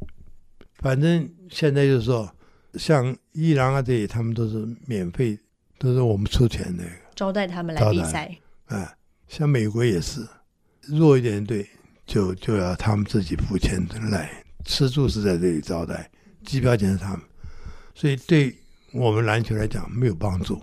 [0.77, 2.33] 反正现在就是说，
[2.75, 5.37] 像伊朗啊这些，他们都是免费，
[5.77, 8.33] 都是我们出钱的，招待他们来比赛。
[8.67, 8.95] 啊，
[9.27, 10.25] 像美国也是，
[10.81, 11.67] 弱一点的队
[12.05, 14.29] 就就要他们自己付钱来，
[14.63, 16.09] 吃住是在这里招待，
[16.43, 17.21] 机票钱是他们，
[17.93, 18.55] 所以对
[18.93, 20.61] 我们篮球来讲没有帮助，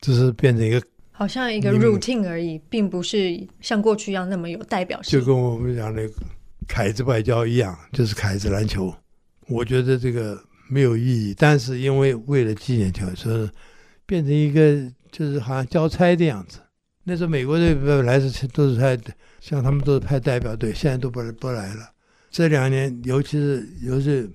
[0.00, 5.24] 只是变成一个好像一个 routine 而已，并不是像过去一样那么有代表性就。
[5.24, 6.08] 跟我们讲的
[6.66, 8.92] 凯子外交一样，就是凯子篮球。
[9.48, 13.50] 我觉得这个没有意义，但是因为为了纪念球，所以
[14.06, 16.58] 变成一个就是好像交差的样子。
[17.04, 18.98] 那时候美国队本来是都是派，
[19.40, 21.90] 像他们都是派代表队，现在都不不来了。
[22.30, 24.30] 这两年，尤其是尤其是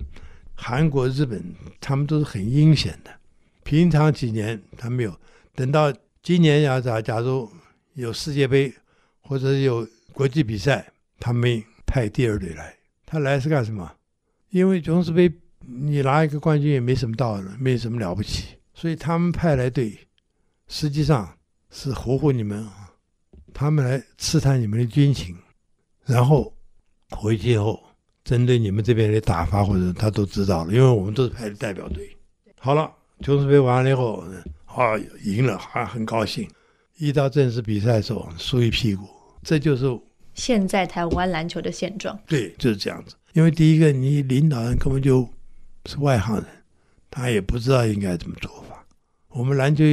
[0.54, 1.42] 韩国、日本，
[1.80, 3.10] 他们都是很阴险的。
[3.64, 5.18] 平常几年他没有，
[5.54, 7.50] 等到今年要假假如
[7.94, 8.72] 有世界杯
[9.20, 12.74] 或者有国际比赛，他们派第二队来。
[13.06, 13.90] 他来是干什么？
[14.50, 19.98] 因为琼斯杯你拿一个冠军也没什么道理，没什么了不起，所以他们派来队，
[20.66, 21.37] 实际上
[21.70, 22.90] 是唬唬你们啊，
[23.52, 25.36] 他们来刺探你们的军情，
[26.04, 26.52] 然后
[27.10, 27.82] 回去以后
[28.24, 32.16] 针对你们这边的打法或者他都知道了，因为我们都是派的代表队。
[32.58, 34.24] 好了，琼斯杯完了以后，
[34.66, 36.48] 啊赢了，还很高兴。
[36.96, 39.06] 一到正式比赛的时候，输一屁股，
[39.42, 39.86] 这就是
[40.34, 43.14] 现在台湾篮球的现状，对，就是这样子。
[43.34, 45.28] 因为第一个，你领导人根本就
[45.86, 46.44] 是外行人，
[47.08, 48.84] 他也不知道应该怎么做法。
[49.28, 49.84] 我们篮球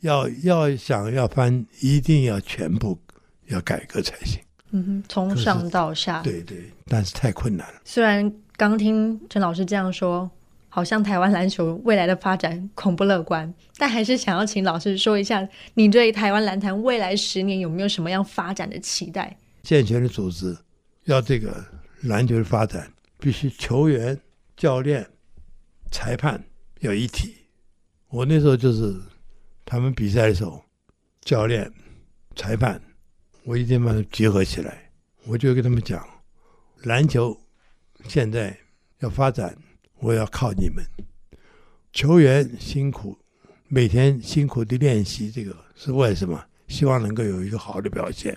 [0.00, 2.98] 要要想要翻，一定要全部
[3.46, 4.40] 要改革才行。
[4.70, 6.20] 嗯哼，从上到下。
[6.22, 7.80] 对对，但是太困难了。
[7.84, 10.30] 虽然刚听陈老师这样说，
[10.68, 19.36] 好像台湾篮球未来的发展恐不乐观，但还是想要请老师说一下，你对台湾篮坛未来十年有没有什么样发展的期待？
[19.62, 20.56] 健全的组织，
[21.04, 21.64] 要这个
[22.02, 24.20] 篮球的发展，必须球员、
[24.56, 25.08] 教练、
[25.90, 26.44] 裁判
[26.80, 27.34] 要一体。
[28.10, 28.94] 我那时候就是
[29.70, 30.64] 他们比赛的时候，
[31.20, 31.70] 教练、
[32.34, 32.80] 裁判，
[33.44, 34.90] 我一定把它结合起来。
[35.26, 36.02] 我就跟他们讲，
[36.84, 37.38] 篮球
[38.08, 38.58] 现在
[39.00, 39.54] 要发展，
[39.98, 40.82] 我要靠你们。
[41.92, 43.18] 球员辛苦，
[43.66, 46.42] 每天辛苦的练习，这个是为什么？
[46.66, 48.34] 希望能够有一个好的表现，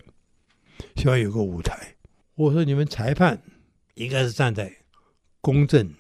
[0.98, 1.96] 希望有个舞台。
[2.36, 3.42] 我说你们裁判
[3.94, 4.70] 应该是站在
[5.40, 5.94] 公正、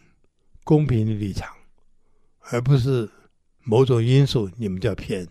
[0.65, 1.49] 公平的立场，
[2.51, 3.09] 而不是
[3.64, 5.28] 某种因素你们叫骗。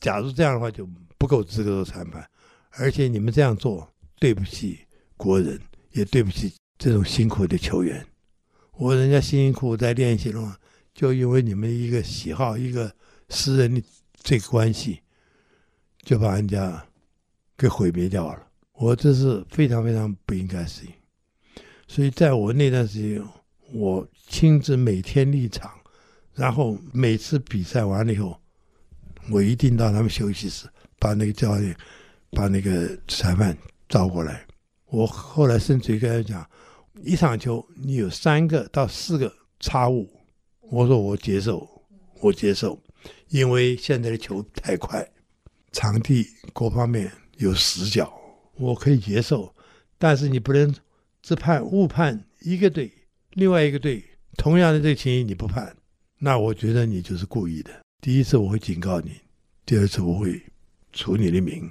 [0.00, 2.28] 假如这样的话，就不够资格做裁判。
[2.70, 4.80] 而且你们这样做，对不起。
[5.16, 5.58] 国人
[5.92, 8.04] 也对不起这种辛苦的球员，
[8.72, 10.52] 我人家辛辛苦苦在练习中，
[10.92, 12.92] 就因为你们一个喜好、一个
[13.28, 13.80] 私人的
[14.20, 15.00] 这个关系，
[16.02, 16.84] 就把人家
[17.56, 18.48] 给毁灭掉了。
[18.72, 20.92] 我这是非常非常不应该事情。
[21.86, 23.24] 所以在我那段时间，
[23.72, 25.70] 我亲自每天立场，
[26.34, 28.38] 然后每次比赛完了以后，
[29.30, 30.68] 我一定到他们休息室，
[30.98, 31.76] 把那个教练、
[32.30, 33.56] 把那个裁判
[33.88, 34.44] 招过来。
[34.86, 36.50] 我后来甚至于跟他讲，
[37.02, 40.08] 一场球你有三个到四个差误，
[40.60, 41.68] 我说我接受，
[42.20, 42.80] 我接受，
[43.28, 45.08] 因为现在的球太快，
[45.72, 48.12] 场地各方面有死角，
[48.56, 49.54] 我可以接受，
[49.98, 50.74] 但是你不能
[51.22, 52.92] 只判误判一个队，
[53.32, 54.04] 另外一个队
[54.36, 55.76] 同样的这个情形你不判，
[56.18, 57.70] 那我觉得你就是故意的。
[58.00, 59.12] 第一次我会警告你，
[59.66, 60.40] 第二次我会
[60.92, 61.70] 除你的名。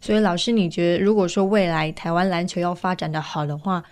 [0.00, 3.82] 所以，老师，你觉得如果说未来台湾篮球要发展的好的话，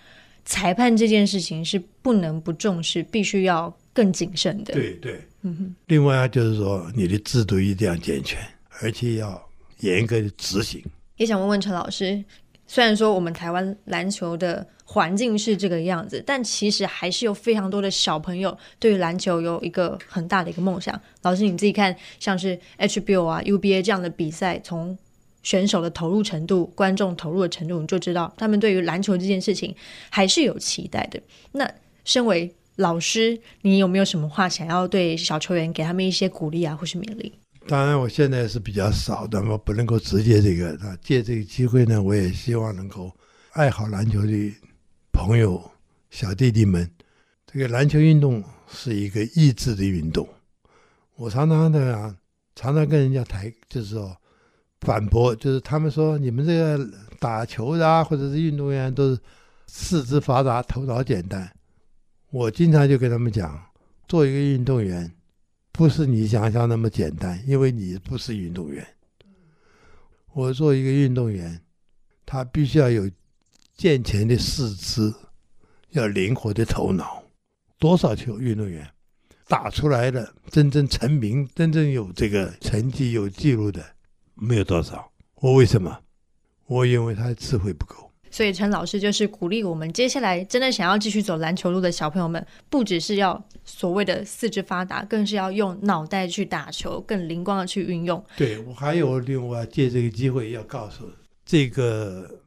[0.45, 4.73] 裁判这件事情是不能不重视，必须要更谨慎的。
[4.73, 5.75] 对对，嗯哼。
[5.87, 8.39] 另外就是说，你的制度一定要健全，
[8.81, 9.43] 而且要
[9.79, 10.83] 严格的执行。
[11.17, 12.23] 也想问问陈老师，
[12.65, 20.99] 虽然说我们台湾篮球的环境是这个样子，但其实还是有非常多的小朋友对于篮球有一个很大的一个梦想。
[21.21, 24.97] 老师你自己看，像是 HBO 啊、UBA 这样的比赛，从
[25.43, 29.75] 选手的投入程度、观众投入的程度，你就知道他们对于篮球这件事情
[30.09, 31.21] 还是有期待的。
[31.51, 31.69] 那
[32.05, 37.33] 身为老师，你有没有什么话想要对小球员给他们一些鼓励啊，或是勉励？
[37.67, 40.71] 当然，我现在是比较少的，我不能够直接这个。
[40.85, 43.11] 啊，借这个机会呢，我也希望能够
[43.53, 44.53] 爱好篮球的
[45.11, 45.61] 朋友、
[46.09, 46.89] 小弟弟们，
[47.45, 50.27] 这个篮球运动是一个意志的运动。
[51.15, 52.15] 我常常的啊，
[52.55, 54.15] 常常跟人家谈，就是说。
[54.81, 56.77] 反驳就是他们说你们这个
[57.17, 59.21] 打球的啊，或者是运动员都是
[59.65, 61.49] 四肢发达、头脑简单。
[62.31, 63.57] 我经常就跟他们讲，
[64.09, 65.09] 做一个运动员
[65.73, 68.87] 不是你想象那么简单，因为你不是运动员。
[70.31, 71.59] 我做一个运动员，
[72.27, 73.09] 他必须要有
[73.75, 75.11] 健全的四肢，
[75.89, 77.23] 要灵活的头脑。
[77.79, 78.87] 多少球运动员
[79.47, 83.83] 打出来的真正成名、真正有这个成绩、有记录的？
[84.35, 85.99] 没有多少，我为什么？
[86.67, 88.12] 我因为他的智慧不够。
[88.33, 98.25] 所以陈老师就是鼓励我们，接下来真的想要继续走篮球路的小朋友们，不只是要所谓的四肢发达，更是要用脑袋去打球，更灵光的去运用。
[98.35, 101.07] 对我还有另外借这个机会要告诉
[101.45, 102.39] 这个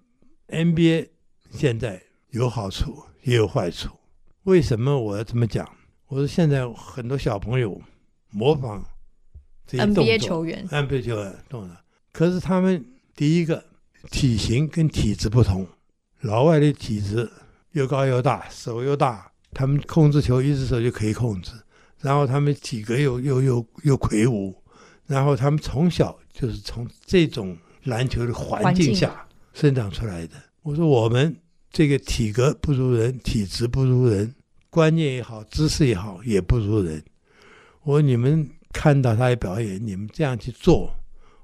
[0.49, 1.07] NBA
[1.53, 3.91] 现在有好处也有坏处。
[4.43, 5.65] 为什么我要这么讲？
[6.09, 7.81] 我说现在很多小朋友
[8.31, 8.85] 模仿。
[9.69, 11.81] NBA 球员，NBA 球员懂了。
[12.13, 12.85] 可是他们
[13.15, 13.65] 第一个
[14.11, 15.67] 体型跟体质不同，
[16.27, 17.31] 老外的体质
[17.73, 21.53] 又高又大，手又大，他们控制球一只手就可以控制。
[22.01, 24.55] 然后他们体格又又又又魁梧，
[25.07, 30.35] 然后他们从小就是从这种篮球的环境下生长出来的。
[30.63, 31.35] 我说我们
[31.71, 34.35] 这个体格不如人，体质不如人，
[34.69, 37.03] 观念也好，知识也好，也不如人。
[37.85, 38.51] 我说你们。
[38.73, 40.93] 看到他的表演，你们这样去做，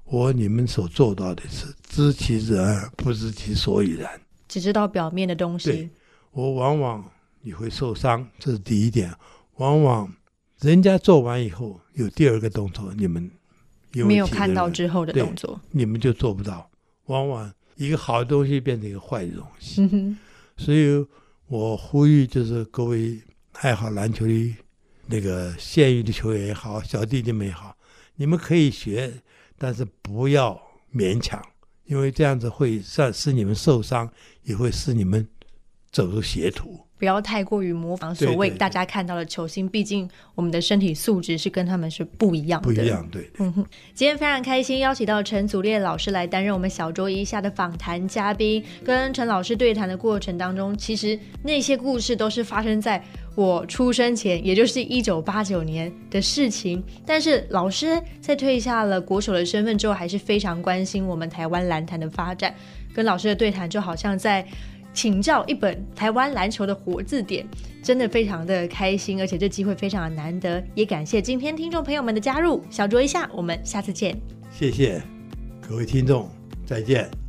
[0.03, 4.21] 我你们所做到的是知其然而不知其所以然，
[4.53, 5.89] 只知道表面的东西。
[6.31, 7.03] 我往往
[7.41, 9.11] 你会受伤，这是第一点。
[9.55, 10.13] 往往
[10.59, 13.31] 人家做完以后有第二个动作，你们
[13.91, 16.69] 没有看到之后的动作，你们就做不到。
[17.05, 20.15] 往往一个好的东西变成一个坏的东西。
[20.57, 21.03] 所以
[21.47, 23.19] 我呼吁就是各位
[23.53, 24.55] 爱好篮球的。
[25.05, 27.75] 那个现役的球员也好，小弟弟们也好，
[28.15, 29.21] 你们可以学，
[29.57, 30.57] 但是不要
[30.93, 31.45] 勉强，
[31.85, 34.09] 因为这样子会让使你们受伤，
[34.43, 35.27] 也会使你们
[35.91, 36.79] 走入邪途。
[36.97, 42.65] 不要太过于模仿所谓大家看到的球星，毕竟我们的身体素质是跟他们是不一样的。
[42.65, 43.29] 不一样，对。
[43.39, 48.63] 嗯哼，今天非常开心，邀请到陈祖烈老师来担任我们小周一下的访谈嘉宾。
[48.85, 53.03] 跟陈老师对谈的过程当中，其实那些故事都是发生在
[53.35, 56.83] 我出生前，也就是一九八九年的事情。
[57.05, 62.53] 但是老师在退下了国手的身份之后，还是非常关心我们台湾篮坛的发展。
[62.93, 64.45] 跟老师的对谈就好像在
[64.93, 67.43] 请教一本台湾篮球的活字典，
[67.81, 70.63] 真的非常的开心，而且这机会非常的难得。
[70.75, 74.15] 也感谢今天听众朋友们的加入，小酌一下，我们下次见。
[74.51, 75.01] 谢谢
[75.67, 76.29] 各位听众，
[76.67, 77.22] 再见。